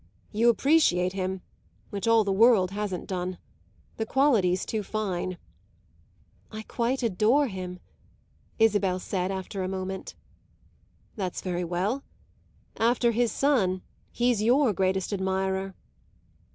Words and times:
"You 0.31 0.49
appreciate 0.49 1.13
him, 1.13 1.41
which 1.91 2.07
all 2.07 2.23
the 2.23 2.31
world 2.33 2.71
hasn't 2.71 3.05
done. 3.05 3.37
The 3.97 4.05
quality's 4.07 4.65
too 4.65 4.81
fine." 4.81 5.37
"I 6.51 6.63
quite 6.63 7.03
adore 7.03 7.45
him," 7.45 7.79
Isabel 8.57 8.99
after 9.13 9.61
a 9.61 9.67
moment 9.67 10.09
said. 10.09 10.17
"That's 11.17 11.41
very 11.41 11.63
well. 11.63 12.01
After 12.77 13.11
his 13.11 13.31
son 13.31 13.83
he's 14.11 14.41
your 14.41 14.73
greatest 14.73 15.13
admirer." 15.13 15.75